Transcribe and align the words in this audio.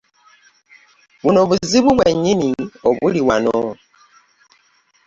Buno 1.23 1.41
buzibu 1.49 1.89
bwennyini 1.97 2.49
obuli 2.89 3.21
wano. 3.27 3.57